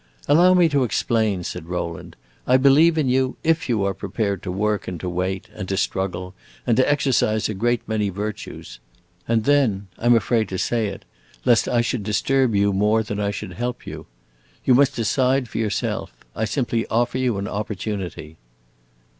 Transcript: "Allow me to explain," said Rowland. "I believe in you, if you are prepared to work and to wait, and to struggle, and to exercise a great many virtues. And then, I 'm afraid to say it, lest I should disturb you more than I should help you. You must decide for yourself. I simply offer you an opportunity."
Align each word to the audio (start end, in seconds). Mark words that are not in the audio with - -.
"Allow 0.27 0.55
me 0.55 0.67
to 0.69 0.83
explain," 0.83 1.43
said 1.43 1.67
Rowland. 1.67 2.15
"I 2.47 2.57
believe 2.57 2.97
in 2.97 3.07
you, 3.07 3.37
if 3.43 3.69
you 3.69 3.83
are 3.85 3.93
prepared 3.93 4.41
to 4.41 4.51
work 4.51 4.87
and 4.87 4.99
to 4.99 5.07
wait, 5.07 5.47
and 5.53 5.69
to 5.69 5.77
struggle, 5.77 6.33
and 6.65 6.75
to 6.77 6.91
exercise 6.91 7.47
a 7.47 7.53
great 7.53 7.87
many 7.87 8.09
virtues. 8.09 8.79
And 9.27 9.43
then, 9.43 9.89
I 9.99 10.07
'm 10.07 10.15
afraid 10.15 10.49
to 10.49 10.57
say 10.57 10.87
it, 10.87 11.05
lest 11.45 11.67
I 11.67 11.81
should 11.81 12.01
disturb 12.01 12.55
you 12.55 12.73
more 12.73 13.03
than 13.03 13.19
I 13.19 13.29
should 13.29 13.53
help 13.53 13.85
you. 13.85 14.07
You 14.65 14.73
must 14.73 14.95
decide 14.95 15.47
for 15.47 15.59
yourself. 15.59 16.15
I 16.35 16.45
simply 16.45 16.87
offer 16.87 17.19
you 17.19 17.37
an 17.37 17.47
opportunity." 17.47 18.37